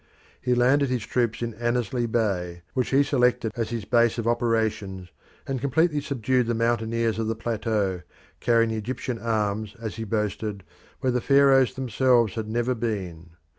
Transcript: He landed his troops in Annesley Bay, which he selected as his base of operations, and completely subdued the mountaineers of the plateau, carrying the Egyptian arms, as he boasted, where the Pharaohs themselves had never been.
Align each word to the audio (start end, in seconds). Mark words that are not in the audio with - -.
He 0.41 0.55
landed 0.55 0.89
his 0.89 1.05
troops 1.05 1.43
in 1.43 1.53
Annesley 1.53 2.07
Bay, 2.07 2.63
which 2.73 2.89
he 2.89 3.03
selected 3.03 3.51
as 3.55 3.69
his 3.69 3.85
base 3.85 4.17
of 4.17 4.27
operations, 4.27 5.11
and 5.45 5.61
completely 5.61 6.01
subdued 6.01 6.47
the 6.47 6.55
mountaineers 6.55 7.19
of 7.19 7.27
the 7.27 7.35
plateau, 7.35 8.01
carrying 8.39 8.71
the 8.71 8.77
Egyptian 8.77 9.19
arms, 9.19 9.75
as 9.79 9.97
he 9.97 10.03
boasted, 10.03 10.63
where 11.01 11.11
the 11.11 11.21
Pharaohs 11.21 11.75
themselves 11.75 12.33
had 12.33 12.47
never 12.47 12.73
been. 12.73 13.33